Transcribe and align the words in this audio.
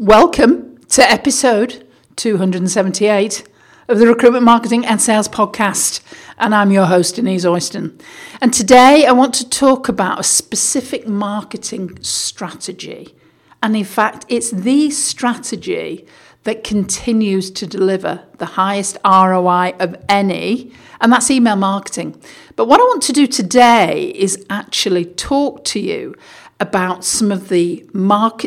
Welcome 0.00 0.78
to 0.88 1.02
episode 1.02 1.86
278 2.16 3.46
of 3.86 3.98
the 3.98 4.06
Recruitment 4.06 4.46
Marketing 4.46 4.86
and 4.86 4.98
Sales 4.98 5.28
Podcast. 5.28 6.00
And 6.38 6.54
I'm 6.54 6.70
your 6.70 6.86
host, 6.86 7.16
Denise 7.16 7.44
Oyston. 7.44 8.00
And 8.40 8.54
today 8.54 9.04
I 9.04 9.12
want 9.12 9.34
to 9.34 9.46
talk 9.46 9.90
about 9.90 10.18
a 10.18 10.22
specific 10.22 11.06
marketing 11.06 11.98
strategy. 12.00 13.14
And 13.62 13.76
in 13.76 13.84
fact, 13.84 14.24
it's 14.30 14.50
the 14.50 14.88
strategy 14.88 16.06
that 16.44 16.64
continues 16.64 17.50
to 17.50 17.66
deliver 17.66 18.24
the 18.38 18.46
highest 18.46 18.96
ROI 19.04 19.74
of 19.78 19.94
any, 20.08 20.72
and 21.02 21.12
that's 21.12 21.30
email 21.30 21.56
marketing. 21.56 22.18
But 22.56 22.68
what 22.68 22.80
I 22.80 22.84
want 22.84 23.02
to 23.02 23.12
do 23.12 23.26
today 23.26 24.12
is 24.14 24.46
actually 24.48 25.04
talk 25.04 25.62
to 25.64 25.78
you 25.78 26.14
about 26.60 27.04
some 27.04 27.32
of 27.32 27.48
the 27.48 27.84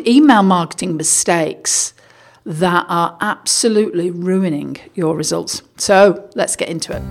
email 0.06 0.42
marketing 0.42 0.96
mistakes 0.96 1.92
that 2.46 2.86
are 2.88 3.18
absolutely 3.20 4.10
ruining 4.10 4.76
your 4.94 5.16
results. 5.16 5.62
So 5.76 6.30
let's 6.34 6.56
get 6.56 6.68
into 6.68 6.92
it. 6.94 7.02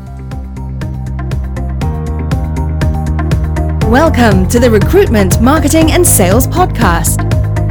Welcome 3.89 4.47
to 4.47 4.59
the 4.59 4.71
Recruitment, 4.71 5.41
Marketing 5.41 5.91
and 5.91 6.07
Sales 6.07 6.47
Podcast. 6.47 7.21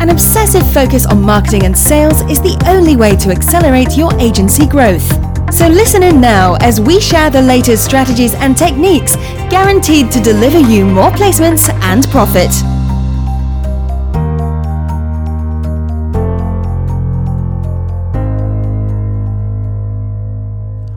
An 0.01 0.11
obsessive 0.11 0.71
focus 0.73 1.07
on 1.07 1.23
marketing 1.23 1.65
and 1.65 1.77
sales 1.77 2.21
is 2.23 2.41
the 2.41 2.63
only 2.67 2.97
way 2.97 3.17
to 3.17 3.31
accelerate 3.31 3.97
your 3.97 4.13
agency 4.21 4.67
growth. 4.67 5.09
So 5.53 5.69
listen 5.69 6.03
in 6.03 6.21
now 6.21 6.57
as 6.57 6.81
we 6.81 7.01
share 7.01 7.31
the 7.31 7.43
latest 7.43 7.85
strategies 7.85 8.35
and 8.35 8.57
techniques 8.57 9.17
guaranteed 9.49 10.11
to 10.13 10.21
deliver 10.21 10.59
you 10.59 10.85
more 10.85 11.11
placements 11.11 11.69
and 11.83 12.05
profit. 12.09 12.51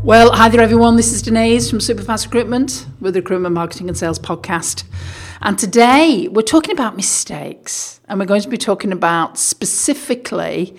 Well, 0.06 0.34
hi 0.34 0.50
there, 0.50 0.62
everyone. 0.62 0.98
This 0.98 1.12
is 1.12 1.24
Denise 1.24 1.68
from 1.68 1.80
Superfast 1.80 2.26
Recruitment 2.26 2.86
with 3.00 3.16
the 3.16 3.22
Recruitment 3.22 3.56
Marketing 3.56 3.88
and 3.88 3.98
Sales 3.98 4.20
Podcast. 4.20 4.84
And 5.42 5.58
today 5.58 6.28
we're 6.28 6.44
talking 6.44 6.74
about 6.74 6.96
mistakes, 6.96 8.00
and 8.08 8.20
we're 8.20 8.28
going 8.28 8.44
to 8.44 8.48
be 8.48 8.60
talking 8.60 8.92
about 8.92 9.40
specifically 9.40 10.78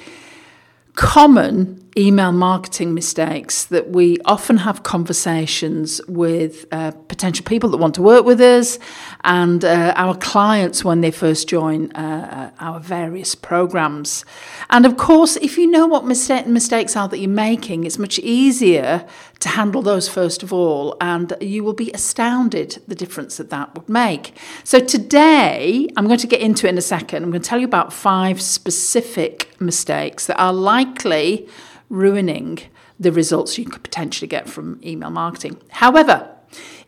common 0.95 1.86
email 1.99 2.31
marketing 2.31 2.93
mistakes 2.93 3.65
that 3.65 3.89
we 3.91 4.19
often 4.27 4.59
have 4.59 4.83
conversations 4.83 6.01
with 6.07 6.67
uh, 6.71 6.91
potential 7.09 7.45
people 7.45 7.71
that 7.71 7.79
want 7.79 7.95
to 7.95 8.03
work 8.03 8.25
with 8.25 8.41
us 8.41 8.79
and 9.25 9.65
uh, 9.65 9.95
our 9.97 10.15
clients 10.15 10.85
when 10.85 11.01
they 11.01 11.11
first 11.11 11.49
join 11.49 11.91
uh, 11.93 12.51
our 12.61 12.81
various 12.81 13.35
programs. 13.35 14.25
And 14.69 14.85
of 14.85 14.99
course, 14.99 15.37
if 15.37 15.57
you 15.57 15.67
know 15.67 15.87
what 15.87 16.05
mista- 16.05 16.45
mistakes 16.47 16.97
are 16.97 17.09
that 17.09 17.19
you're 17.19 17.31
making, 17.31 17.85
it's 17.85 17.99
much 17.99 18.19
easier 18.19 19.07
to 19.41 19.49
handle 19.49 19.83
those 19.83 20.09
first 20.09 20.43
of 20.43 20.53
all, 20.53 20.97
and 21.01 21.33
you 21.41 21.65
will 21.65 21.75
be 21.75 21.91
astounded 21.93 22.83
the 22.87 22.95
difference 22.95 23.37
that 23.37 23.51
that 23.51 23.75
would 23.75 23.89
make. 23.89 24.37
So, 24.65 24.81
today, 24.81 25.89
I'm 25.97 26.07
going 26.07 26.19
to 26.19 26.27
get 26.27 26.41
into 26.41 26.67
it 26.67 26.71
in 26.71 26.79
a 26.79 26.83
second. 26.83 27.23
I'm 27.23 27.31
going 27.31 27.43
to 27.43 27.49
tell 27.49 27.59
you 27.59 27.67
about 27.67 27.93
five 27.93 28.41
specific 28.41 29.51
mistakes 29.61 30.27
that 30.27 30.39
are 30.41 30.53
likely 30.53 31.49
ruining 31.89 32.59
the 32.99 33.13
results 33.13 33.59
you 33.59 33.65
could 33.65 33.83
potentially 33.83 34.29
get 34.29 34.49
from 34.49 34.81
email 34.85 35.11
marketing. 35.11 35.61
However, 35.69 36.31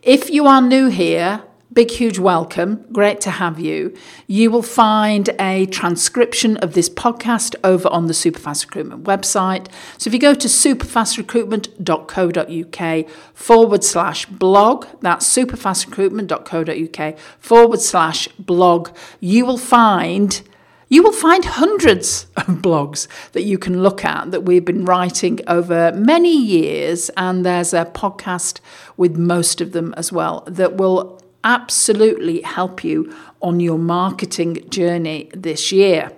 if 0.02 0.30
you 0.30 0.46
are 0.46 0.62
new 0.62 0.88
here, 0.88 1.42
big, 1.72 1.90
huge 1.90 2.18
welcome. 2.18 2.84
Great 2.92 3.20
to 3.20 3.30
have 3.30 3.60
you. 3.60 3.94
You 4.27 4.50
will 4.50 4.62
find 4.62 5.30
a 5.38 5.66
transcription 5.66 6.56
of 6.56 6.72
this 6.74 6.88
podcast 6.88 7.55
over 7.62 7.88
on 7.90 8.06
the 8.06 8.14
Superfast 8.14 8.64
Recruitment 8.64 9.05
website. 9.05 9.68
So 9.98 10.08
if 10.08 10.14
you 10.14 10.20
go 10.20 10.34
to 10.34 10.48
superfastrecruitment.co.uk 10.48 13.10
forward 13.34 13.84
slash 13.84 14.27
blog, 14.27 14.86
that's 15.00 15.27
superfastrecruitment.co.uk 15.36 17.18
forward 17.39 17.80
slash 17.80 18.28
blog, 18.28 18.90
you 19.20 19.46
will 19.46 19.58
find 19.58 20.42
you 20.88 21.02
will 21.02 21.12
find 21.12 21.44
hundreds 21.44 22.26
of 22.36 22.46
blogs 22.62 23.08
that 23.32 23.42
you 23.42 23.58
can 23.58 23.82
look 23.82 24.04
at 24.04 24.30
that 24.30 24.44
we've 24.44 24.64
been 24.64 24.84
writing 24.84 25.40
over 25.46 25.92
many 25.92 26.36
years, 26.36 27.10
and 27.16 27.44
there's 27.44 27.74
a 27.74 27.84
podcast 27.84 28.60
with 28.96 29.16
most 29.16 29.60
of 29.60 29.72
them 29.72 29.94
as 29.96 30.10
well 30.10 30.44
that 30.46 30.76
will 30.76 31.20
absolutely 31.44 32.40
help 32.42 32.82
you 32.82 33.14
on 33.40 33.60
your 33.60 33.78
marketing 33.78 34.68
journey 34.70 35.30
this 35.34 35.70
year. 35.70 36.10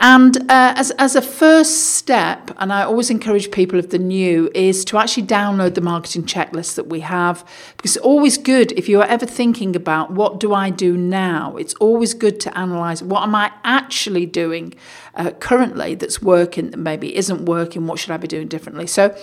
And 0.00 0.36
uh, 0.42 0.74
as, 0.76 0.92
as 0.92 1.16
a 1.16 1.22
first 1.22 1.94
step, 1.94 2.52
and 2.58 2.72
I 2.72 2.82
always 2.82 3.10
encourage 3.10 3.50
people 3.50 3.78
if 3.78 3.90
they're 3.90 3.98
new, 3.98 4.48
is 4.54 4.84
to 4.86 4.98
actually 4.98 5.26
download 5.26 5.74
the 5.74 5.80
marketing 5.80 6.24
checklist 6.24 6.76
that 6.76 6.86
we 6.86 7.00
have. 7.00 7.44
Because 7.76 7.96
it's 7.96 8.04
always 8.04 8.38
good 8.38 8.70
if 8.72 8.88
you 8.88 9.00
are 9.00 9.06
ever 9.06 9.26
thinking 9.26 9.74
about 9.74 10.12
what 10.12 10.38
do 10.38 10.54
I 10.54 10.70
do 10.70 10.96
now, 10.96 11.56
it's 11.56 11.74
always 11.74 12.14
good 12.14 12.38
to 12.40 12.56
analyze 12.56 13.02
what 13.02 13.22
am 13.24 13.34
I 13.34 13.52
actually 13.64 14.26
doing 14.26 14.74
uh, 15.14 15.32
currently 15.32 15.96
that's 15.96 16.22
working, 16.22 16.70
that 16.70 16.76
maybe 16.76 17.16
isn't 17.16 17.46
working, 17.46 17.86
what 17.86 17.98
should 17.98 18.12
I 18.12 18.18
be 18.18 18.28
doing 18.28 18.46
differently. 18.46 18.86
So 18.86 19.16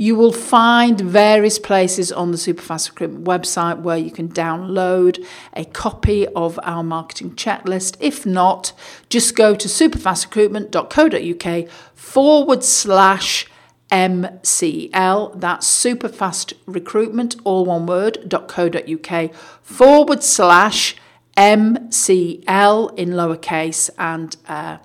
you 0.00 0.14
will 0.14 0.32
find 0.32 1.00
various 1.00 1.58
places 1.58 2.12
on 2.12 2.30
the 2.30 2.36
Superfast 2.36 2.90
Recruitment 2.90 3.24
website 3.24 3.80
where 3.80 3.98
you 3.98 4.12
can 4.12 4.28
download 4.28 5.26
a 5.54 5.64
copy 5.64 6.24
of 6.28 6.56
our 6.62 6.84
marketing 6.84 7.32
checklist. 7.32 7.96
If 7.98 8.24
not, 8.24 8.72
just 9.08 9.34
go 9.34 9.56
to 9.56 9.66
superfastrecruitment.co.uk 9.66 11.68
forward 11.96 12.62
slash 12.62 13.48
MCL. 13.90 15.40
That's 15.40 15.66
superfast 15.66 16.52
recruitment, 16.66 17.34
all 17.42 17.64
one 17.64 17.86
word, 17.86 18.18
.co.uk 18.30 19.34
forward 19.64 20.22
slash 20.22 20.94
MCL 21.36 22.96
in 22.96 23.08
lowercase 23.10 23.90
and 23.98 24.36
uh, 24.46 24.76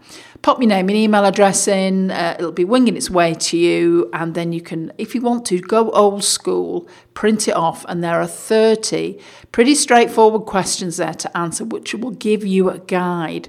pop 0.43 0.59
your 0.59 0.67
name 0.67 0.89
and 0.89 0.97
email 0.97 1.25
address 1.25 1.67
in. 1.67 2.11
Uh, 2.11 2.35
it'll 2.37 2.51
be 2.51 2.65
winging 2.65 2.95
its 2.97 3.09
way 3.09 3.33
to 3.33 3.57
you, 3.57 4.09
and 4.13 4.35
then 4.35 4.51
you 4.53 4.61
can, 4.61 4.91
if 4.97 5.15
you 5.15 5.21
want 5.21 5.45
to, 5.47 5.59
go 5.59 5.89
old 5.91 6.23
school, 6.23 6.87
print 7.13 7.47
it 7.47 7.55
off, 7.55 7.85
and 7.87 8.03
there 8.03 8.21
are 8.21 8.27
30 8.27 9.17
pretty 9.51 9.73
straightforward 9.73 10.45
questions 10.45 10.97
there 10.97 11.13
to 11.13 11.35
answer, 11.35 11.63
which 11.63 11.95
will 11.95 12.11
give 12.11 12.45
you 12.45 12.69
a 12.69 12.77
guide 12.77 13.47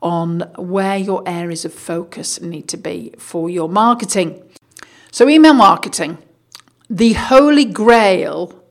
on 0.00 0.40
where 0.56 0.96
your 0.96 1.22
areas 1.26 1.64
of 1.64 1.74
focus 1.74 2.40
need 2.40 2.68
to 2.68 2.76
be 2.76 3.12
for 3.18 3.50
your 3.50 3.68
marketing. 3.68 4.40
So, 5.10 5.28
email 5.28 5.54
marketing, 5.54 6.18
the 6.88 7.14
holy 7.14 7.64
grail 7.64 8.62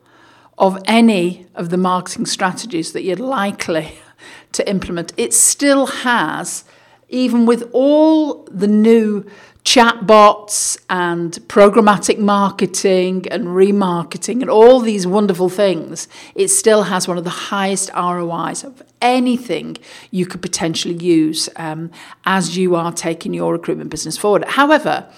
of 0.56 0.82
any 0.86 1.46
of 1.54 1.68
the 1.68 1.76
marketing 1.76 2.24
strategies 2.24 2.92
that 2.92 3.02
you're 3.02 3.16
likely 3.16 3.98
to 4.52 4.66
implement, 4.66 5.12
it 5.18 5.34
still 5.34 5.86
has 5.86 6.64
even 7.08 7.46
with 7.46 7.68
all 7.72 8.44
the 8.50 8.66
new 8.66 9.24
chatbots 9.64 10.78
and 10.88 11.32
programmatic 11.48 12.18
marketing 12.18 13.26
and 13.32 13.46
remarketing 13.46 14.40
and 14.40 14.48
all 14.48 14.78
these 14.78 15.08
wonderful 15.08 15.48
things, 15.48 16.06
it 16.36 16.48
still 16.48 16.84
has 16.84 17.08
one 17.08 17.18
of 17.18 17.24
the 17.24 17.30
highest 17.30 17.90
ROIs 17.92 18.62
of 18.62 18.80
anything 19.02 19.76
you 20.12 20.24
could 20.24 20.40
potentially 20.40 20.94
use 20.94 21.48
um, 21.56 21.90
as 22.24 22.56
you 22.56 22.76
are 22.76 22.92
taking 22.92 23.34
your 23.34 23.52
recruitment 23.52 23.90
business 23.90 24.16
forward. 24.16 24.44
However, 24.44 25.08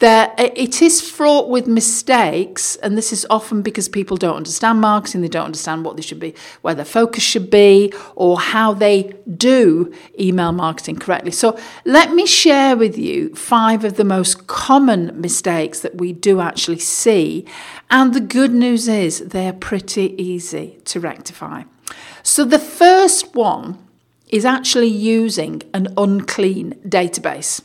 it 0.00 0.80
is 0.80 1.00
fraught 1.00 1.48
with 1.48 1.66
mistakes 1.66 2.76
and 2.76 2.96
this 2.96 3.12
is 3.12 3.26
often 3.30 3.62
because 3.62 3.88
people 3.88 4.16
don't 4.16 4.36
understand 4.36 4.80
marketing 4.80 5.22
they 5.22 5.28
don't 5.28 5.46
understand 5.46 5.84
what 5.84 5.96
they 5.96 6.02
should 6.02 6.20
be 6.20 6.34
where 6.62 6.74
their 6.74 6.84
focus 6.84 7.22
should 7.22 7.50
be 7.50 7.92
or 8.14 8.38
how 8.38 8.72
they 8.72 9.12
do 9.36 9.92
email 10.18 10.52
marketing 10.52 10.96
correctly. 10.96 11.32
So 11.32 11.58
let 11.84 12.12
me 12.12 12.26
share 12.26 12.76
with 12.76 12.96
you 12.96 13.34
five 13.34 13.84
of 13.84 13.96
the 13.96 14.04
most 14.04 14.46
common 14.46 15.20
mistakes 15.20 15.80
that 15.80 15.96
we 15.96 16.12
do 16.12 16.40
actually 16.40 16.78
see 16.78 17.44
and 17.90 18.14
the 18.14 18.20
good 18.20 18.52
news 18.52 18.86
is 18.86 19.18
they're 19.20 19.52
pretty 19.52 20.14
easy 20.22 20.78
to 20.84 21.00
rectify. 21.00 21.64
So 22.22 22.44
the 22.44 22.58
first 22.58 23.34
one 23.34 23.78
is 24.28 24.44
actually 24.44 24.88
using 24.88 25.62
an 25.72 25.88
unclean 25.96 26.74
database. 26.86 27.62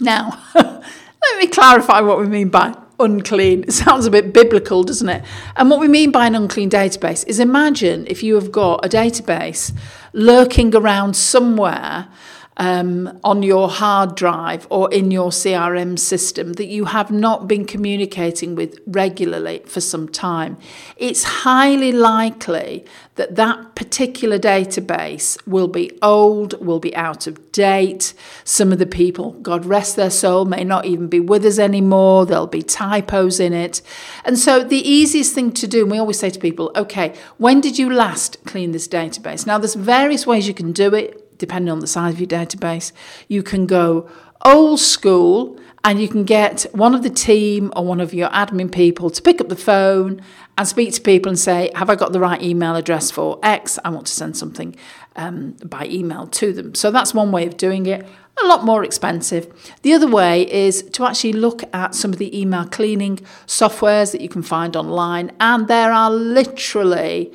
Now 0.00 0.42
Let 1.22 1.38
me 1.38 1.46
clarify 1.48 2.00
what 2.00 2.18
we 2.18 2.26
mean 2.26 2.48
by 2.48 2.74
unclean. 2.98 3.64
It 3.64 3.72
sounds 3.72 4.06
a 4.06 4.10
bit 4.10 4.32
biblical, 4.32 4.82
doesn't 4.82 5.08
it? 5.08 5.24
And 5.56 5.70
what 5.70 5.80
we 5.80 5.88
mean 5.88 6.10
by 6.10 6.26
an 6.26 6.34
unclean 6.34 6.70
database 6.70 7.26
is 7.26 7.40
imagine 7.40 8.06
if 8.06 8.22
you 8.22 8.34
have 8.34 8.52
got 8.52 8.84
a 8.84 8.88
database 8.88 9.74
lurking 10.12 10.74
around 10.74 11.14
somewhere 11.14 12.08
um, 12.56 13.18
on 13.24 13.42
your 13.42 13.68
hard 13.68 14.14
drive 14.14 14.66
or 14.70 14.92
in 14.92 15.10
your 15.10 15.30
CRM 15.30 15.98
system 15.98 16.54
that 16.54 16.66
you 16.66 16.86
have 16.86 17.10
not 17.10 17.48
been 17.48 17.64
communicating 17.64 18.54
with 18.54 18.78
regularly 18.86 19.62
for 19.66 19.80
some 19.80 20.08
time, 20.08 20.58
it's 20.96 21.22
highly 21.24 21.92
likely 21.92 22.84
that 23.14 23.36
that 23.36 23.74
particular 23.74 24.38
database 24.38 25.38
will 25.46 25.68
be 25.68 25.96
old, 26.02 26.64
will 26.64 26.80
be 26.80 26.94
out 26.96 27.26
of 27.26 27.52
date. 27.52 28.14
Some 28.44 28.72
of 28.72 28.78
the 28.78 28.86
people, 28.86 29.32
God 29.42 29.64
rest 29.64 29.96
their 29.96 30.10
soul, 30.10 30.44
may 30.44 30.64
not 30.64 30.86
even 30.86 31.08
be 31.08 31.20
with 31.20 31.44
us 31.44 31.58
anymore. 31.58 32.26
There'll 32.26 32.46
be 32.46 32.62
typos 32.62 33.40
in 33.40 33.52
it. 33.52 33.82
And 34.24 34.38
so 34.38 34.64
the 34.64 34.88
easiest 34.88 35.34
thing 35.34 35.52
to 35.52 35.66
do, 35.66 35.82
and 35.82 35.90
we 35.90 35.98
always 35.98 36.18
say 36.18 36.30
to 36.30 36.38
people, 36.38 36.72
okay, 36.76 37.14
when 37.38 37.60
did 37.60 37.78
you 37.78 37.92
last 37.92 38.42
clean 38.44 38.72
this 38.72 38.88
database? 38.88 39.46
Now, 39.46 39.58
there's 39.58 39.74
various 39.74 40.26
ways 40.26 40.48
you 40.48 40.54
can 40.54 40.72
do 40.72 40.94
it 40.94 41.19
depending 41.40 41.72
on 41.72 41.80
the 41.80 41.88
size 41.88 42.14
of 42.14 42.20
your 42.20 42.28
database. 42.28 42.92
You 43.26 43.42
can 43.42 43.66
go 43.66 44.08
old 44.44 44.78
school 44.78 45.58
and 45.82 46.00
you 46.00 46.08
can 46.08 46.24
get 46.24 46.66
one 46.72 46.94
of 46.94 47.02
the 47.02 47.10
team 47.10 47.72
or 47.74 47.84
one 47.84 48.00
of 48.00 48.12
your 48.12 48.28
admin 48.28 48.70
people 48.70 49.10
to 49.10 49.22
pick 49.22 49.40
up 49.40 49.48
the 49.48 49.56
phone 49.56 50.20
and 50.58 50.68
speak 50.68 50.92
to 50.94 51.00
people 51.00 51.30
and 51.30 51.38
say, 51.38 51.70
Have 51.74 51.88
I 51.88 51.94
got 51.94 52.12
the 52.12 52.20
right 52.20 52.40
email 52.42 52.76
address 52.76 53.10
for 53.10 53.38
X? 53.42 53.78
I 53.84 53.88
want 53.88 54.06
to 54.06 54.12
send 54.12 54.36
something 54.36 54.76
um, 55.16 55.52
by 55.64 55.86
email 55.86 56.26
to 56.26 56.52
them. 56.52 56.74
So 56.74 56.90
that's 56.90 57.14
one 57.14 57.32
way 57.32 57.46
of 57.46 57.56
doing 57.56 57.86
it. 57.86 58.06
A 58.42 58.46
lot 58.46 58.64
more 58.64 58.84
expensive. 58.84 59.52
The 59.82 59.92
other 59.92 60.06
way 60.06 60.50
is 60.50 60.82
to 60.82 61.04
actually 61.04 61.32
look 61.32 61.62
at 61.74 61.94
some 61.94 62.12
of 62.12 62.18
the 62.18 62.38
email 62.38 62.66
cleaning 62.66 63.16
softwares 63.46 64.12
that 64.12 64.20
you 64.20 64.28
can 64.28 64.42
find 64.42 64.76
online, 64.76 65.32
and 65.40 65.66
there 65.66 65.92
are 65.92 66.10
literally 66.10 67.32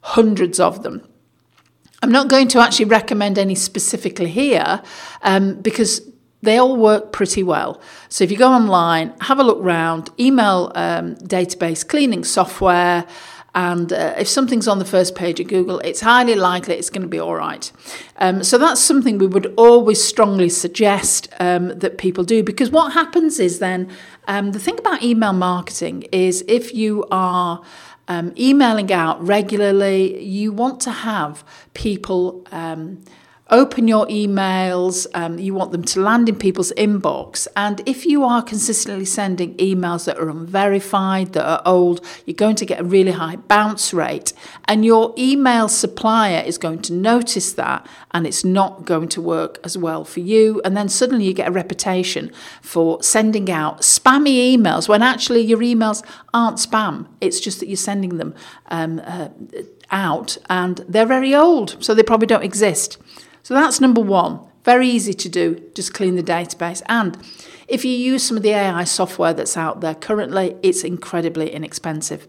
hundreds 0.00 0.60
of 0.60 0.82
them. 0.82 1.02
I'm 2.04 2.12
not 2.12 2.28
going 2.28 2.48
to 2.48 2.60
actually 2.60 2.84
recommend 2.84 3.38
any 3.38 3.54
specifically 3.54 4.28
here 4.28 4.82
um, 5.22 5.54
because 5.62 6.02
they 6.42 6.58
all 6.58 6.76
work 6.76 7.12
pretty 7.12 7.42
well. 7.42 7.80
So 8.10 8.24
if 8.24 8.30
you 8.30 8.36
go 8.36 8.52
online, 8.52 9.14
have 9.22 9.38
a 9.38 9.42
look 9.42 9.56
round, 9.62 10.10
email 10.20 10.70
um, 10.74 11.14
database 11.16 11.88
cleaning 11.88 12.22
software, 12.22 13.06
and 13.54 13.92
uh, 13.92 14.14
if 14.18 14.28
something's 14.28 14.66
on 14.66 14.78
the 14.78 14.84
first 14.84 15.14
page 15.14 15.38
of 15.38 15.46
Google, 15.46 15.78
it's 15.80 16.00
highly 16.00 16.34
likely 16.34 16.74
it's 16.74 16.90
going 16.90 17.02
to 17.02 17.08
be 17.08 17.20
all 17.20 17.36
right. 17.36 17.70
Um, 18.16 18.42
so 18.42 18.58
that's 18.58 18.80
something 18.80 19.18
we 19.18 19.28
would 19.28 19.54
always 19.56 20.02
strongly 20.02 20.48
suggest 20.48 21.28
um, 21.38 21.78
that 21.78 21.96
people 21.96 22.24
do 22.24 22.42
because 22.42 22.70
what 22.70 22.94
happens 22.94 23.38
is 23.38 23.60
then 23.60 23.88
um, 24.26 24.52
the 24.52 24.58
thing 24.58 24.78
about 24.78 25.02
email 25.02 25.32
marketing 25.32 26.02
is 26.10 26.44
if 26.48 26.74
you 26.74 27.06
are 27.12 27.62
um, 28.08 28.32
emailing 28.36 28.92
out 28.92 29.24
regularly, 29.24 30.22
you 30.22 30.52
want 30.52 30.80
to 30.80 30.90
have 30.90 31.44
people 31.74 32.46
um, 32.50 33.02
open 33.50 33.86
your 33.86 34.06
emails, 34.06 35.06
um, 35.14 35.38
you 35.38 35.52
want 35.52 35.70
them 35.70 35.82
to 35.82 36.00
land 36.00 36.28
in 36.28 36.36
people's 36.36 36.72
inbox. 36.72 37.46
And 37.54 37.82
if 37.86 38.06
you 38.06 38.24
are 38.24 38.42
consistently 38.42 39.04
sending 39.04 39.54
emails 39.58 40.06
that 40.06 40.18
are 40.18 40.30
unverified, 40.30 41.34
that 41.34 41.46
are 41.46 41.62
old, 41.66 42.04
you're 42.24 42.34
going 42.34 42.56
to 42.56 42.64
get 42.64 42.80
a 42.80 42.84
really 42.84 43.12
high 43.12 43.36
bounce 43.36 43.92
rate. 43.92 44.32
And 44.66 44.84
your 44.84 45.14
email 45.18 45.68
supplier 45.68 46.42
is 46.42 46.56
going 46.56 46.80
to 46.82 46.94
notice 46.94 47.52
that 47.52 47.86
and 48.12 48.26
it's 48.26 48.44
not 48.44 48.86
going 48.86 49.08
to 49.08 49.20
work 49.20 49.58
as 49.62 49.76
well 49.76 50.04
for 50.04 50.20
you. 50.20 50.62
And 50.64 50.74
then 50.74 50.88
suddenly 50.88 51.26
you 51.26 51.34
get 51.34 51.48
a 51.48 51.52
reputation 51.52 52.32
for 52.62 53.02
sending 53.02 53.50
out 53.50 53.82
spammy 53.82 54.56
emails 54.56 54.88
when 54.88 55.02
actually 55.02 55.42
your 55.42 55.58
emails 55.58 56.02
aren't 56.32 56.56
spam. 56.56 57.08
It's 57.20 57.40
just 57.40 57.60
that 57.60 57.68
you're 57.68 57.76
sending 57.76 58.16
them 58.16 58.34
um, 58.68 59.02
uh, 59.04 59.28
out 59.90 60.38
and 60.48 60.78
they're 60.88 61.04
very 61.04 61.34
old, 61.34 61.76
so 61.84 61.94
they 61.94 62.02
probably 62.02 62.26
don't 62.26 62.42
exist. 62.42 62.96
So 63.44 63.52
that's 63.52 63.80
number 63.80 64.00
one. 64.00 64.40
Very 64.64 64.88
easy 64.88 65.12
to 65.12 65.28
do, 65.28 65.62
just 65.74 65.92
clean 65.92 66.16
the 66.16 66.22
database. 66.22 66.82
And 66.88 67.18
if 67.68 67.84
you 67.84 67.92
use 67.92 68.22
some 68.22 68.38
of 68.38 68.42
the 68.42 68.52
AI 68.52 68.84
software 68.84 69.34
that's 69.34 69.56
out 69.56 69.82
there 69.82 69.94
currently, 69.94 70.56
it's 70.62 70.82
incredibly 70.82 71.50
inexpensive. 71.50 72.26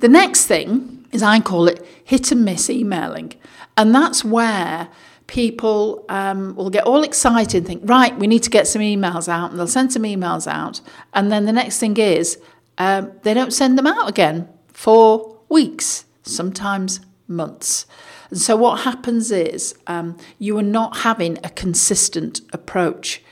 The 0.00 0.08
next 0.08 0.44
thing 0.44 1.06
is 1.10 1.22
I 1.22 1.40
call 1.40 1.68
it 1.68 1.84
hit 2.04 2.30
and 2.30 2.44
miss 2.44 2.68
emailing. 2.68 3.32
And 3.78 3.94
that's 3.94 4.22
where 4.22 4.88
people 5.26 6.04
um, 6.10 6.54
will 6.54 6.68
get 6.68 6.84
all 6.84 7.02
excited 7.02 7.58
and 7.58 7.66
think, 7.66 7.82
right, 7.86 8.14
we 8.18 8.26
need 8.26 8.42
to 8.42 8.50
get 8.50 8.66
some 8.66 8.82
emails 8.82 9.26
out. 9.26 9.50
And 9.50 9.58
they'll 9.58 9.66
send 9.66 9.90
some 9.90 10.02
emails 10.02 10.46
out. 10.46 10.82
And 11.14 11.32
then 11.32 11.46
the 11.46 11.52
next 11.52 11.80
thing 11.80 11.96
is 11.96 12.38
um, 12.76 13.12
they 13.22 13.32
don't 13.32 13.54
send 13.54 13.78
them 13.78 13.86
out 13.86 14.06
again 14.06 14.46
for 14.68 15.38
weeks, 15.48 16.04
sometimes 16.24 17.00
months. 17.26 17.86
And 18.30 18.38
so 18.38 18.56
what 18.56 18.80
happens 18.80 19.30
is 19.30 19.74
um, 19.86 20.16
you 20.38 20.58
are 20.58 20.62
not 20.62 20.98
having 20.98 21.38
a 21.44 21.50
consistent 21.50 22.40
approach. 22.52 23.22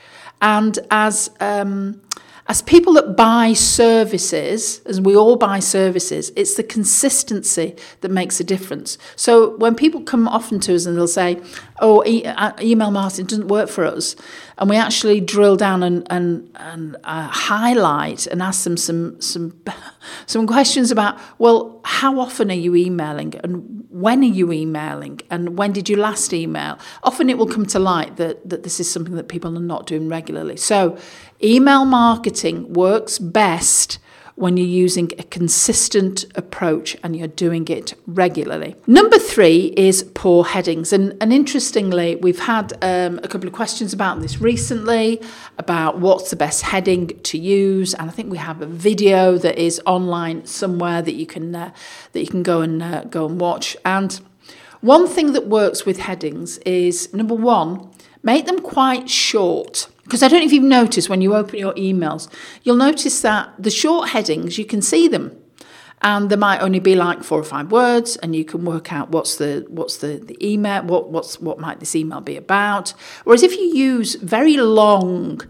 And 0.41 0.79
as 0.91 1.31
um, 1.41 2.01
as 2.49 2.63
people 2.63 2.93
that 2.93 3.17
buy 3.17 3.55
services, 3.55 4.81
as 4.87 5.01
we 5.01 5.17
all 5.17 5.35
buy 5.35 5.59
services, 5.59 6.31
it's 6.37 6.55
the 6.55 6.63
consistency 6.63 7.75
that 8.03 8.11
makes 8.11 8.39
a 8.39 8.45
difference. 8.45 8.99
So 9.17 9.57
when 9.57 9.75
people 9.75 10.03
come 10.03 10.29
often 10.29 10.61
to 10.61 10.75
us 10.77 10.87
and 10.87 10.97
they'll 10.97 11.09
say, 11.09 11.43
"Oh, 11.79 12.05
e- 12.07 12.25
uh, 12.25 12.53
email 12.61 12.91
marketing 12.91 13.27
doesn't 13.27 13.49
work 13.49 13.69
for 13.69 13.85
us," 13.85 14.17
and 14.59 14.69
we 14.71 14.77
actually 14.77 15.21
drill 15.21 15.57
down 15.57 15.83
and 15.83 16.07
and, 16.11 16.51
and 16.57 16.97
uh, 17.05 17.29
highlight 17.29 18.27
and 18.27 18.43
ask 18.43 18.65
them 18.65 18.77
some 18.77 19.21
some 19.21 19.61
some 20.27 20.47
questions 20.47 20.91
about, 20.91 21.19
well, 21.39 21.81
how 21.85 22.19
often 22.21 22.51
are 22.51 22.55
you 22.55 22.75
emailing 22.75 23.35
and 23.43 23.85
when 23.91 24.21
are 24.23 24.35
you 24.41 24.53
emailing 24.53 25.21
and 25.31 25.57
when 25.57 25.73
did 25.73 25.89
you 25.89 25.97
last 25.97 26.33
email? 26.33 26.79
Often 27.03 27.31
it 27.31 27.39
will 27.39 27.47
come 27.47 27.67
to 27.67 27.79
light 27.79 28.17
that 28.17 28.49
that 28.49 28.63
this 28.63 28.81
is 28.81 28.91
something 28.91 29.17
that 29.17 29.29
people 29.29 29.57
are 29.57 29.61
not 29.61 29.87
doing 29.87 30.09
regularly. 30.09 30.57
So 30.57 30.99
Email 31.43 31.85
marketing 31.85 32.73
works 32.73 33.19
best 33.19 33.99
when 34.37 34.59
you're 34.59 34.67
using 34.67 35.11
a 35.19 35.23
consistent 35.25 36.27
approach 36.35 36.95
and 37.03 37.17
you're 37.17 37.27
doing 37.27 37.67
it 37.69 37.95
regularly. 38.07 38.77
Number 38.87 39.19
three 39.19 39.73
is 39.77 40.05
poor 40.15 40.45
headings. 40.45 40.93
And, 40.93 41.17
and 41.23 41.33
interestingly, 41.33 42.17
we've 42.17 42.41
had 42.41 42.73
um, 42.85 43.19
a 43.25 43.29
couple 43.29 43.49
of 43.49 43.55
questions 43.55 43.95
about 43.95 44.21
this 44.21 44.41
recently 44.41 45.23
about 45.57 46.01
what's 46.01 46.29
the 46.29 46.37
best 46.37 46.63
heading 46.63 47.09
to 47.09 47.39
use. 47.39 47.95
And 47.95 48.11
I 48.11 48.13
think 48.13 48.31
we 48.31 48.37
have 48.37 48.61
a 48.61 48.67
video 48.67 49.39
that 49.39 49.59
is 49.59 49.81
online 49.87 50.45
somewhere 50.45 51.01
that 51.01 51.15
you 51.15 51.27
can, 51.27 51.55
uh, 51.55 51.73
that 52.13 52.21
you 52.21 52.29
can 52.29 52.43
go, 52.43 52.61
and, 52.61 52.83
uh, 52.83 53.05
go 53.05 53.27
and 53.27 53.41
watch. 53.41 53.75
And 53.87 54.21
one 54.83 55.09
thing 55.09 55.33
that 55.33 55.47
works 55.47 55.87
with 55.87 55.99
headings 55.99 56.59
is 56.59 57.13
number 57.15 57.35
one, 57.35 57.91
make 58.23 58.45
them 58.45 58.61
quite 58.61 59.09
short. 59.09 59.89
Because 60.07 60.23
I 60.23 60.29
don't 60.29 60.39
know 60.39 60.47
if 60.47 60.53
you've 60.53 60.63
noticed 60.63 61.09
when 61.09 61.21
you 61.21 61.35
open 61.35 61.59
your 61.59 61.75
emails, 61.75 62.33
you'll 62.63 62.77
notice 62.77 63.21
that 63.23 63.53
the 63.59 63.71
short 63.71 64.11
headings, 64.11 64.57
you 64.57 64.65
can 64.65 64.81
see 64.81 65.09
them. 65.09 65.37
And 66.01 66.31
there 66.31 66.39
might 66.39 66.61
only 66.61 66.79
be 66.79 66.95
like 66.95 67.25
four 67.25 67.41
or 67.41 67.45
five 67.45 67.73
words, 67.73 68.15
and 68.17 68.37
you 68.37 68.45
can 68.45 68.65
work 68.65 68.93
out 68.93 69.11
what's 69.11 69.37
the 69.37 69.67
what's 69.69 69.97
the, 69.97 70.19
the 70.19 70.37
email, 70.47 70.83
what 70.85 71.11
what's 71.11 71.41
what 71.41 71.59
might 71.59 71.81
this 71.81 71.97
email 71.97 72.21
be 72.21 72.37
about. 72.37 72.91
Whereas 73.25 73.43
if 73.43 73.57
you 73.57 73.65
use 73.65 74.15
very 74.17 74.57
long 74.59 75.41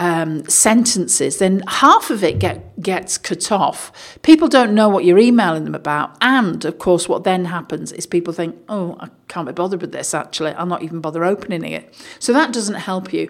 um, 0.00 0.48
sentences, 0.48 1.38
then 1.38 1.62
half 1.68 2.08
of 2.08 2.24
it 2.24 2.38
get, 2.38 2.80
gets 2.80 3.18
cut 3.18 3.52
off. 3.52 3.92
People 4.22 4.48
don't 4.48 4.74
know 4.74 4.88
what 4.88 5.04
you're 5.04 5.18
emailing 5.18 5.64
them 5.64 5.74
about. 5.74 6.16
And 6.22 6.64
of 6.64 6.78
course, 6.78 7.06
what 7.06 7.22
then 7.24 7.44
happens 7.44 7.92
is 7.92 8.06
people 8.06 8.32
think, 8.32 8.56
oh, 8.70 8.96
I 8.98 9.10
can't 9.28 9.46
be 9.46 9.52
bothered 9.52 9.82
with 9.82 9.92
this 9.92 10.14
actually. 10.14 10.52
I'll 10.52 10.64
not 10.64 10.82
even 10.82 11.00
bother 11.00 11.22
opening 11.22 11.64
it. 11.64 11.94
So 12.18 12.32
that 12.32 12.50
doesn't 12.50 12.76
help 12.76 13.12
you. 13.12 13.28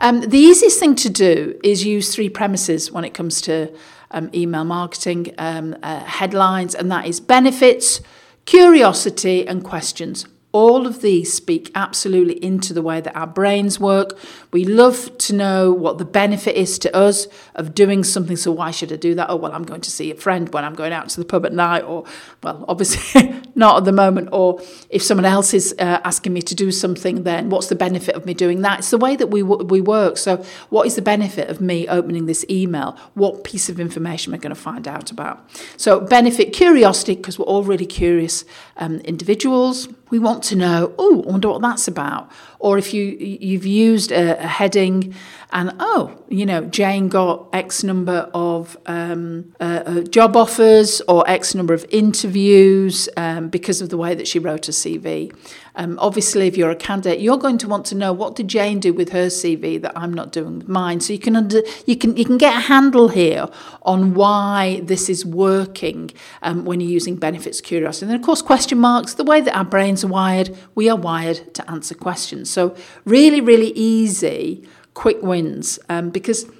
Um, 0.00 0.20
the 0.20 0.38
easiest 0.38 0.80
thing 0.80 0.96
to 0.96 1.08
do 1.08 1.58
is 1.62 1.84
use 1.84 2.12
three 2.12 2.28
premises 2.28 2.90
when 2.90 3.04
it 3.04 3.14
comes 3.14 3.40
to 3.42 3.72
um, 4.10 4.28
email 4.34 4.64
marketing 4.64 5.34
um, 5.38 5.76
uh, 5.82 6.00
headlines, 6.00 6.74
and 6.74 6.90
that 6.90 7.06
is 7.06 7.20
benefits, 7.20 8.00
curiosity, 8.44 9.46
and 9.46 9.62
questions. 9.62 10.26
All 10.58 10.88
of 10.88 11.02
these 11.02 11.32
speak 11.32 11.70
absolutely 11.76 12.44
into 12.44 12.74
the 12.74 12.82
way 12.82 13.00
that 13.00 13.14
our 13.16 13.28
brains 13.28 13.78
work. 13.78 14.18
We 14.50 14.64
love 14.64 15.16
to 15.18 15.32
know 15.32 15.70
what 15.70 15.98
the 15.98 16.04
benefit 16.04 16.56
is 16.56 16.80
to 16.80 16.96
us 16.96 17.28
of 17.54 17.76
doing 17.76 18.02
something. 18.02 18.36
So, 18.36 18.50
why 18.50 18.72
should 18.72 18.92
I 18.92 18.96
do 18.96 19.14
that? 19.14 19.30
Oh, 19.30 19.36
well, 19.36 19.52
I'm 19.52 19.62
going 19.62 19.82
to 19.82 19.90
see 19.92 20.10
a 20.10 20.16
friend 20.16 20.52
when 20.52 20.64
I'm 20.64 20.74
going 20.74 20.92
out 20.92 21.10
to 21.10 21.20
the 21.20 21.24
pub 21.24 21.46
at 21.46 21.52
night, 21.52 21.84
or, 21.84 22.06
well, 22.42 22.64
obviously 22.66 23.40
not 23.54 23.76
at 23.76 23.84
the 23.84 23.92
moment. 23.92 24.30
Or 24.32 24.60
if 24.90 25.00
someone 25.00 25.26
else 25.26 25.54
is 25.54 25.76
uh, 25.78 26.00
asking 26.02 26.32
me 26.32 26.42
to 26.42 26.56
do 26.56 26.72
something, 26.72 27.22
then 27.22 27.50
what's 27.50 27.68
the 27.68 27.76
benefit 27.76 28.16
of 28.16 28.26
me 28.26 28.34
doing 28.34 28.62
that? 28.62 28.80
It's 28.80 28.90
the 28.90 28.98
way 28.98 29.14
that 29.14 29.28
we, 29.28 29.44
we 29.44 29.80
work. 29.80 30.16
So, 30.16 30.44
what 30.70 30.88
is 30.88 30.96
the 30.96 31.02
benefit 31.02 31.50
of 31.50 31.60
me 31.60 31.86
opening 31.86 32.26
this 32.26 32.44
email? 32.50 32.98
What 33.14 33.44
piece 33.44 33.68
of 33.68 33.78
information 33.78 34.32
am 34.32 34.40
I 34.40 34.42
going 34.42 34.52
to 34.56 34.60
find 34.60 34.88
out 34.88 35.12
about? 35.12 35.48
So, 35.76 36.00
benefit 36.00 36.52
curiosity, 36.52 37.14
because 37.14 37.38
we're 37.38 37.44
all 37.44 37.62
really 37.62 37.86
curious 37.86 38.44
um, 38.76 38.96
individuals. 39.02 39.86
We 40.10 40.18
want 40.18 40.42
to 40.44 40.56
know, 40.56 40.94
oh, 40.98 41.22
I 41.22 41.30
wonder 41.30 41.48
what 41.48 41.62
that's 41.62 41.88
about. 41.88 42.30
Or 42.58 42.78
if 42.78 42.92
you 42.92 43.04
you've 43.04 43.66
used 43.66 44.10
a, 44.10 44.42
a 44.42 44.46
heading 44.46 45.14
and 45.50 45.72
oh, 45.78 46.22
you 46.28 46.44
know, 46.44 46.64
Jane 46.64 47.08
got 47.08 47.48
X 47.52 47.82
number 47.82 48.30
of 48.34 48.76
um, 48.86 49.54
uh, 49.60 49.82
uh, 49.86 50.00
job 50.02 50.36
offers 50.36 51.00
or 51.02 51.28
X 51.28 51.54
number 51.54 51.72
of 51.72 51.86
interviews 51.90 53.08
um, 53.16 53.48
because 53.48 53.80
of 53.80 53.88
the 53.88 53.96
way 53.96 54.14
that 54.14 54.28
she 54.28 54.38
wrote 54.38 54.68
a 54.68 54.72
CV. 54.72 55.34
Um, 55.78 55.96
obviously, 56.00 56.48
if 56.48 56.56
you're 56.56 56.72
a 56.72 56.76
candidate, 56.76 57.20
you're 57.20 57.38
going 57.38 57.56
to 57.58 57.68
want 57.68 57.86
to 57.86 57.94
know 57.94 58.12
what 58.12 58.34
did 58.34 58.48
Jane 58.48 58.80
do 58.80 58.92
with 58.92 59.10
her 59.10 59.26
CV 59.26 59.80
that 59.80 59.96
I'm 59.96 60.12
not 60.12 60.32
doing 60.32 60.58
with 60.58 60.68
mine. 60.68 61.00
So 61.00 61.12
you 61.12 61.20
can 61.20 61.36
under, 61.36 61.62
you 61.86 61.96
can 61.96 62.16
you 62.16 62.24
can 62.24 62.36
get 62.36 62.56
a 62.56 62.60
handle 62.60 63.06
here 63.06 63.46
on 63.82 64.14
why 64.14 64.80
this 64.82 65.08
is 65.08 65.24
working 65.24 66.10
um, 66.42 66.64
when 66.64 66.80
you're 66.80 66.90
using 66.90 67.14
benefits 67.14 67.60
curiosity. 67.60 68.06
And 68.06 68.10
then, 68.10 68.18
of 68.18 68.26
course, 68.26 68.42
question 68.42 68.78
marks. 68.78 69.14
The 69.14 69.22
way 69.22 69.40
that 69.40 69.56
our 69.56 69.64
brains 69.64 70.02
are 70.02 70.08
wired, 70.08 70.58
we 70.74 70.90
are 70.90 70.96
wired 70.96 71.54
to 71.54 71.70
answer 71.70 71.94
questions. 71.94 72.50
So 72.50 72.74
really, 73.04 73.40
really 73.40 73.70
easy, 73.70 74.68
quick 74.94 75.22
wins 75.22 75.78
um, 75.88 76.10
because 76.10 76.50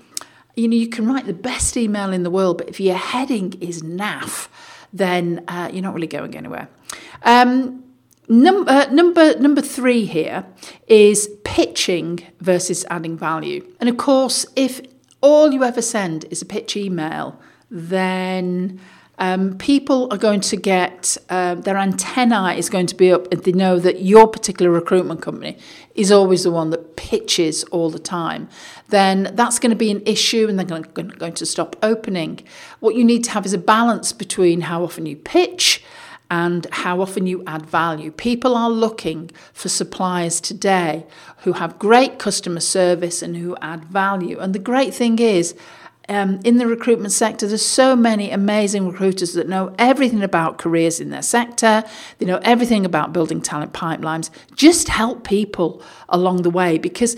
you 0.54 0.68
know 0.68 0.76
you 0.76 0.88
can 0.88 1.08
write 1.08 1.26
the 1.26 1.34
best 1.34 1.76
email 1.76 2.12
in 2.12 2.22
the 2.22 2.30
world, 2.30 2.58
but 2.58 2.68
if 2.68 2.78
your 2.78 2.94
heading 2.94 3.54
is 3.60 3.82
naff, 3.82 4.46
then 4.92 5.44
uh, 5.48 5.70
you're 5.72 5.82
not 5.82 5.94
really 5.94 6.06
going 6.06 6.36
anywhere. 6.36 6.68
Um, 7.24 7.82
Number, 8.28 8.70
uh, 8.70 8.86
number 8.90 9.38
number 9.38 9.62
three 9.62 10.04
here 10.04 10.44
is 10.86 11.30
pitching 11.44 12.20
versus 12.40 12.84
adding 12.90 13.16
value. 13.16 13.66
And 13.80 13.88
of 13.88 13.96
course, 13.96 14.44
if 14.54 14.82
all 15.22 15.50
you 15.52 15.64
ever 15.64 15.80
send 15.80 16.26
is 16.30 16.42
a 16.42 16.46
pitch 16.46 16.76
email, 16.76 17.40
then 17.70 18.80
um, 19.18 19.58
people 19.58 20.08
are 20.12 20.18
going 20.18 20.40
to 20.40 20.56
get 20.56 21.16
uh, 21.28 21.56
their 21.56 21.76
antennae 21.76 22.56
is 22.56 22.70
going 22.70 22.86
to 22.86 22.94
be 22.94 23.12
up 23.12 23.26
if 23.32 23.42
they 23.42 23.52
know 23.52 23.78
that 23.80 24.02
your 24.02 24.28
particular 24.28 24.70
recruitment 24.70 25.20
company 25.22 25.58
is 25.94 26.12
always 26.12 26.44
the 26.44 26.50
one 26.50 26.70
that 26.70 26.96
pitches 26.96 27.64
all 27.64 27.90
the 27.90 27.98
time. 27.98 28.48
Then 28.88 29.32
that's 29.34 29.58
going 29.58 29.70
to 29.70 29.76
be 29.76 29.90
an 29.90 30.02
issue, 30.06 30.46
and 30.48 30.58
they're 30.58 30.66
going 30.66 30.84
to, 30.84 31.02
going 31.02 31.32
to 31.32 31.46
stop 31.46 31.76
opening. 31.82 32.40
What 32.78 32.94
you 32.94 33.04
need 33.04 33.24
to 33.24 33.30
have 33.32 33.44
is 33.44 33.54
a 33.54 33.58
balance 33.58 34.12
between 34.12 34.62
how 34.62 34.84
often 34.84 35.06
you 35.06 35.16
pitch 35.16 35.82
and 36.30 36.66
how 36.72 37.00
often 37.00 37.26
you 37.26 37.42
add 37.46 37.64
value. 37.64 38.10
People 38.10 38.54
are 38.54 38.70
looking 38.70 39.30
for 39.52 39.68
suppliers 39.68 40.40
today 40.40 41.06
who 41.38 41.54
have 41.54 41.78
great 41.78 42.18
customer 42.18 42.60
service 42.60 43.22
and 43.22 43.36
who 43.36 43.56
add 43.62 43.84
value. 43.86 44.38
And 44.38 44.54
the 44.54 44.58
great 44.58 44.92
thing 44.92 45.18
is, 45.18 45.54
um, 46.10 46.40
in 46.42 46.56
the 46.56 46.66
recruitment 46.66 47.12
sector, 47.12 47.46
there's 47.46 47.64
so 47.64 47.94
many 47.94 48.30
amazing 48.30 48.88
recruiters 48.88 49.34
that 49.34 49.48
know 49.48 49.74
everything 49.78 50.22
about 50.22 50.56
careers 50.56 51.00
in 51.00 51.10
their 51.10 51.22
sector. 51.22 51.84
They 52.18 52.26
know 52.26 52.40
everything 52.42 52.86
about 52.86 53.12
building 53.12 53.42
talent 53.42 53.74
pipelines. 53.74 54.30
Just 54.54 54.88
help 54.88 55.24
people 55.24 55.82
along 56.08 56.42
the 56.42 56.50
way 56.50 56.78
because 56.78 57.14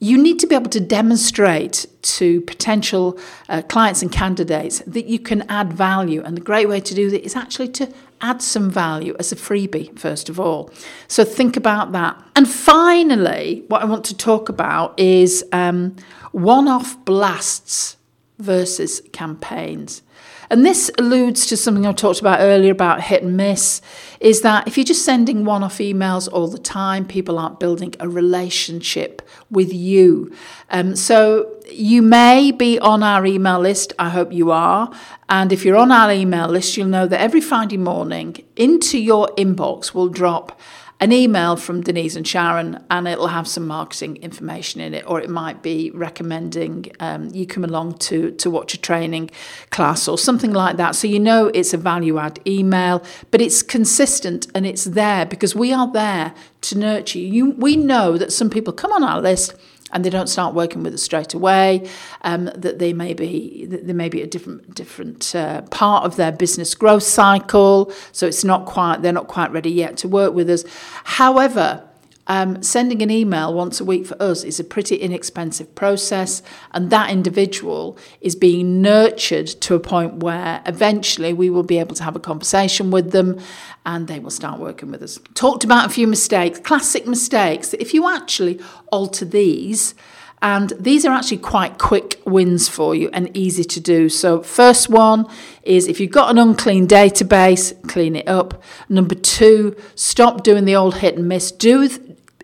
you 0.00 0.16
need 0.16 0.38
to 0.38 0.46
be 0.46 0.54
able 0.54 0.70
to 0.70 0.80
demonstrate 0.80 1.86
to 2.02 2.40
potential 2.42 3.18
uh, 3.48 3.62
clients 3.62 4.02
and 4.02 4.12
candidates 4.12 4.80
that 4.86 5.06
you 5.06 5.18
can 5.18 5.42
add 5.48 5.72
value. 5.72 6.22
And 6.22 6.36
the 6.36 6.40
great 6.40 6.68
way 6.68 6.80
to 6.80 6.94
do 6.94 7.10
that 7.10 7.24
is 7.24 7.34
actually 7.34 7.68
to 7.68 7.92
add 8.20 8.42
some 8.42 8.70
value 8.70 9.14
as 9.18 9.32
a 9.32 9.36
freebie, 9.36 9.96
first 9.98 10.28
of 10.28 10.38
all. 10.38 10.70
So 11.06 11.24
think 11.24 11.56
about 11.56 11.92
that. 11.92 12.22
And 12.36 12.48
finally, 12.48 13.64
what 13.68 13.82
I 13.82 13.84
want 13.84 14.04
to 14.06 14.16
talk 14.16 14.48
about 14.48 14.98
is 14.98 15.44
um, 15.52 15.96
one 16.32 16.68
off 16.68 17.04
blasts 17.04 17.96
versus 18.38 19.02
campaigns. 19.12 20.02
And 20.50 20.64
this 20.64 20.90
alludes 20.98 21.46
to 21.46 21.56
something 21.56 21.86
I 21.86 21.92
talked 21.92 22.20
about 22.20 22.40
earlier 22.40 22.72
about 22.72 23.02
hit 23.02 23.22
and 23.22 23.36
miss 23.36 23.82
is 24.20 24.40
that 24.42 24.66
if 24.66 24.78
you're 24.78 24.84
just 24.84 25.04
sending 25.04 25.44
one 25.44 25.62
off 25.62 25.78
emails 25.78 26.28
all 26.32 26.48
the 26.48 26.58
time, 26.58 27.06
people 27.06 27.38
aren't 27.38 27.60
building 27.60 27.94
a 28.00 28.08
relationship 28.08 29.20
with 29.50 29.72
you. 29.72 30.32
Um, 30.70 30.96
so 30.96 31.57
you 31.70 32.02
may 32.02 32.50
be 32.50 32.78
on 32.78 33.02
our 33.02 33.24
email 33.26 33.58
list. 33.58 33.92
I 33.98 34.08
hope 34.10 34.32
you 34.32 34.50
are. 34.50 34.90
And 35.28 35.52
if 35.52 35.64
you're 35.64 35.76
on 35.76 35.92
our 35.92 36.10
email 36.10 36.48
list, 36.48 36.76
you'll 36.76 36.88
know 36.88 37.06
that 37.06 37.20
every 37.20 37.40
Friday 37.40 37.76
morning 37.76 38.44
into 38.56 38.98
your 38.98 39.28
inbox 39.36 39.94
will 39.94 40.08
drop 40.08 40.58
an 41.00 41.12
email 41.12 41.54
from 41.54 41.80
Denise 41.80 42.16
and 42.16 42.26
Sharon, 42.26 42.84
and 42.90 43.06
it'll 43.06 43.28
have 43.28 43.46
some 43.46 43.66
marketing 43.66 44.16
information 44.16 44.80
in 44.80 44.94
it, 44.94 45.08
or 45.08 45.20
it 45.20 45.30
might 45.30 45.62
be 45.62 45.92
recommending 45.92 46.86
um, 46.98 47.28
you 47.32 47.46
come 47.46 47.62
along 47.62 47.98
to, 47.98 48.32
to 48.32 48.50
watch 48.50 48.74
a 48.74 48.80
training 48.80 49.30
class 49.70 50.08
or 50.08 50.18
something 50.18 50.52
like 50.52 50.76
that. 50.76 50.96
So 50.96 51.06
you 51.06 51.20
know 51.20 51.52
it's 51.54 51.72
a 51.72 51.76
value 51.76 52.18
add 52.18 52.40
email, 52.46 53.04
but 53.30 53.40
it's 53.40 53.62
consistent 53.62 54.48
and 54.56 54.66
it's 54.66 54.84
there 54.84 55.24
because 55.24 55.54
we 55.54 55.72
are 55.72 55.90
there 55.92 56.34
to 56.62 56.78
nurture 56.78 57.20
you. 57.20 57.52
We 57.52 57.76
know 57.76 58.18
that 58.18 58.32
some 58.32 58.50
people 58.50 58.72
come 58.72 58.92
on 58.92 59.04
our 59.04 59.20
list 59.20 59.54
and 59.92 60.04
they 60.04 60.10
don't 60.10 60.28
start 60.28 60.54
working 60.54 60.82
with 60.82 60.94
us 60.94 61.02
straight 61.02 61.34
away. 61.34 61.88
Um, 62.22 62.46
that 62.54 62.78
they 62.78 62.92
may 62.92 63.14
be 63.14 63.66
they 63.66 63.92
may 63.92 64.08
be 64.08 64.22
a 64.22 64.26
different 64.26 64.74
different 64.74 65.34
uh, 65.34 65.62
part 65.62 66.04
of 66.04 66.16
their 66.16 66.32
business 66.32 66.74
growth 66.74 67.02
cycle, 67.02 67.92
so 68.12 68.26
it's 68.26 68.44
not 68.44 68.66
quite 68.66 69.02
they're 69.02 69.12
not 69.12 69.28
quite 69.28 69.50
ready 69.52 69.70
yet 69.70 69.96
to 69.98 70.08
work 70.08 70.34
with 70.34 70.50
us. 70.50 70.64
However, 71.04 71.87
um, 72.28 72.62
sending 72.62 73.00
an 73.02 73.10
email 73.10 73.52
once 73.52 73.80
a 73.80 73.84
week 73.84 74.06
for 74.06 74.20
us 74.22 74.44
is 74.44 74.60
a 74.60 74.64
pretty 74.64 74.96
inexpensive 74.96 75.74
process, 75.74 76.42
and 76.72 76.90
that 76.90 77.10
individual 77.10 77.98
is 78.20 78.36
being 78.36 78.82
nurtured 78.82 79.46
to 79.46 79.74
a 79.74 79.80
point 79.80 80.22
where 80.22 80.62
eventually 80.66 81.32
we 81.32 81.48
will 81.48 81.62
be 81.62 81.78
able 81.78 81.96
to 81.96 82.04
have 82.04 82.14
a 82.14 82.20
conversation 82.20 82.90
with 82.90 83.12
them 83.12 83.40
and 83.86 84.06
they 84.06 84.18
will 84.18 84.30
start 84.30 84.60
working 84.60 84.90
with 84.90 85.02
us. 85.02 85.18
Talked 85.34 85.64
about 85.64 85.86
a 85.86 85.88
few 85.88 86.06
mistakes, 86.06 86.60
classic 86.60 87.06
mistakes. 87.06 87.72
If 87.74 87.94
you 87.94 88.08
actually 88.08 88.60
alter 88.92 89.24
these, 89.24 89.94
and 90.40 90.72
these 90.78 91.04
are 91.04 91.12
actually 91.12 91.38
quite 91.38 91.78
quick 91.78 92.20
wins 92.24 92.68
for 92.68 92.94
you 92.94 93.10
and 93.12 93.36
easy 93.36 93.64
to 93.64 93.80
do. 93.80 94.08
So, 94.08 94.40
first 94.42 94.88
one 94.88 95.26
is 95.64 95.88
if 95.88 95.98
you've 95.98 96.12
got 96.12 96.30
an 96.30 96.38
unclean 96.38 96.86
database, 96.86 97.74
clean 97.88 98.14
it 98.14 98.28
up. 98.28 98.62
Number 98.88 99.16
two, 99.16 99.76
stop 99.96 100.44
doing 100.44 100.64
the 100.64 100.76
old 100.76 100.98
hit 100.98 101.16
and 101.16 101.26
miss. 101.26 101.50
Do 101.50 101.88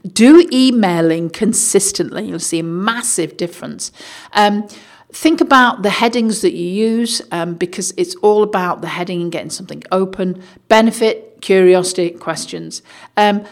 do 0.06 0.46
emailing 0.52 1.30
consistently. 1.30 2.28
You'll 2.28 2.38
see 2.38 2.58
a 2.58 2.64
massive 2.64 3.36
difference. 3.36 3.90
Um, 4.32 4.68
think 5.12 5.40
about 5.40 5.82
the 5.82 5.90
headings 5.90 6.42
that 6.42 6.52
you 6.54 6.66
use 6.66 7.22
um, 7.30 7.54
because 7.54 7.94
it's 7.96 8.14
all 8.16 8.42
about 8.42 8.82
the 8.82 8.88
heading 8.88 9.22
and 9.22 9.32
getting 9.32 9.50
something 9.50 9.82
open. 9.90 10.42
Benefit, 10.68 11.40
curiosity, 11.40 12.10
questions. 12.10 12.82
Um, 13.16 13.44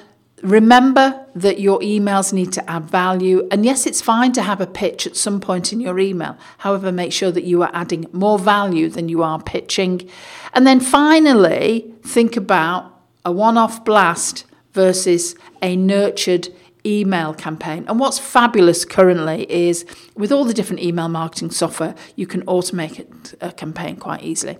remember 0.42 1.25
that 1.37 1.61
your 1.61 1.78
emails 1.80 2.32
need 2.32 2.52
to 2.52 2.71
add 2.71 2.85
value. 2.85 3.47
And 3.50 3.64
yes, 3.64 3.87
it's 3.87 4.02
fine 4.02 4.32
to 4.32 4.42
have 4.42 4.61
a 4.61 4.66
pitch 4.66 5.06
at 5.06 5.16
some 5.16 5.40
point 5.40 5.73
in 5.73 5.80
your 5.80 5.99
email. 5.99 6.37
However, 6.59 6.92
make 6.92 7.12
sure 7.12 7.30
that 7.30 7.44
you 7.44 7.62
are 7.62 7.71
adding 7.73 8.06
more 8.12 8.38
value 8.38 8.88
than 8.88 9.09
you 9.09 9.23
are 9.23 9.40
pitching. 9.40 10.11
And 10.52 10.66
then 10.66 10.80
finally, 10.80 11.94
think 12.02 12.37
about 12.37 13.00
a 13.25 13.32
one 13.32 13.56
off 13.56 13.85
blast 13.85 14.44
versus 14.72 15.34
a 15.60 15.76
nurtured 15.76 16.48
email 16.84 17.34
campaign. 17.34 17.84
And 17.88 17.98
what's 18.00 18.18
fabulous 18.18 18.84
currently 18.84 19.50
is 19.50 19.84
with 20.16 20.32
all 20.32 20.44
the 20.44 20.54
different 20.54 20.82
email 20.82 21.08
marketing 21.08 21.50
software, 21.50 21.94
you 22.16 22.26
can 22.26 22.44
automate 22.46 23.34
a 23.40 23.52
campaign 23.52 23.96
quite 23.96 24.22
easily. 24.22 24.58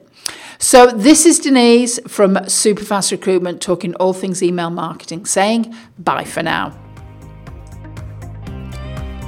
So, 0.59 0.87
this 0.87 1.27
is 1.27 1.41
Denise 1.41 1.99
from 2.07 2.35
Superfast 2.35 3.11
Recruitment 3.11 3.61
talking 3.61 3.95
all 3.97 4.13
things 4.13 4.43
email 4.43 4.71
marketing, 4.71 5.27
saying 5.27 5.75
bye 5.99 6.25
for 6.25 6.43
now. 6.43 6.79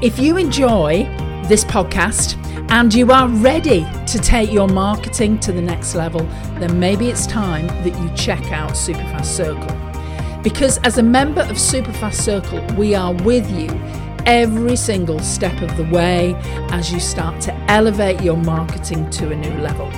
If 0.00 0.18
you 0.18 0.36
enjoy 0.36 1.04
this 1.48 1.64
podcast 1.64 2.36
and 2.70 2.94
you 2.94 3.10
are 3.10 3.28
ready 3.28 3.86
to 4.06 4.18
take 4.18 4.52
your 4.52 4.68
marketing 4.68 5.38
to 5.40 5.52
the 5.52 5.62
next 5.62 5.94
level, 5.94 6.20
then 6.58 6.78
maybe 6.78 7.08
it's 7.08 7.26
time 7.26 7.66
that 7.66 7.98
you 8.00 8.16
check 8.16 8.52
out 8.52 8.72
Superfast 8.72 9.24
Circle. 9.24 9.93
Because 10.44 10.76
as 10.84 10.98
a 10.98 11.02
member 11.02 11.40
of 11.40 11.56
Superfast 11.56 12.20
Circle, 12.20 12.62
we 12.76 12.94
are 12.94 13.14
with 13.14 13.50
you 13.50 13.68
every 14.26 14.76
single 14.76 15.18
step 15.20 15.62
of 15.62 15.74
the 15.78 15.84
way 15.84 16.34
as 16.70 16.92
you 16.92 17.00
start 17.00 17.40
to 17.42 17.54
elevate 17.70 18.20
your 18.20 18.36
marketing 18.36 19.08
to 19.08 19.32
a 19.32 19.34
new 19.34 19.58
level. 19.60 19.90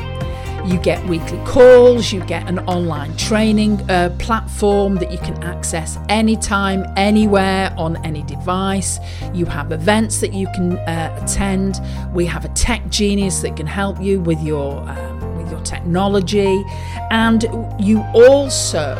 You 0.64 0.78
get 0.78 1.04
weekly 1.08 1.38
calls, 1.44 2.12
you 2.12 2.24
get 2.26 2.48
an 2.48 2.60
online 2.60 3.16
training 3.16 3.80
uh, 3.90 4.14
platform 4.20 4.94
that 4.96 5.10
you 5.10 5.18
can 5.18 5.42
access 5.42 5.98
anytime, 6.08 6.86
anywhere, 6.96 7.74
on 7.76 7.96
any 8.04 8.22
device. 8.22 9.00
You 9.34 9.46
have 9.46 9.72
events 9.72 10.20
that 10.20 10.32
you 10.32 10.46
can 10.54 10.78
uh, 10.78 11.20
attend. 11.20 11.80
We 12.14 12.24
have 12.26 12.44
a 12.44 12.48
tech 12.50 12.88
genius 12.88 13.40
that 13.40 13.56
can 13.56 13.66
help 13.66 14.00
you 14.00 14.20
with 14.20 14.40
your. 14.42 14.78
Um, 14.88 15.26
your 15.46 15.60
technology, 15.60 16.64
and 17.12 17.44
you 17.78 18.02
also 18.12 18.96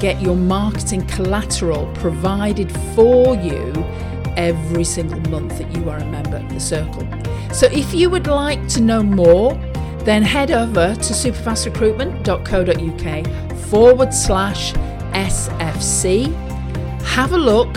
get 0.00 0.20
your 0.20 0.34
marketing 0.34 1.06
collateral 1.06 1.86
provided 1.94 2.72
for 2.94 3.36
you 3.36 3.72
every 4.36 4.84
single 4.84 5.20
month 5.30 5.58
that 5.58 5.72
you 5.76 5.88
are 5.90 5.98
a 5.98 6.04
member 6.06 6.38
of 6.38 6.48
the 6.48 6.58
circle. 6.58 7.06
So 7.52 7.66
if 7.66 7.94
you 7.94 8.10
would 8.10 8.26
like 8.26 8.66
to 8.68 8.80
know 8.80 9.02
more, 9.02 9.52
then 10.04 10.22
head 10.22 10.50
over 10.50 10.94
to 10.94 11.12
superfastrecruitment.co.uk 11.12 13.58
forward 13.68 14.14
slash 14.14 14.72
SFC. 15.12 16.32
Have 17.02 17.32
a 17.32 17.38
look 17.38 17.76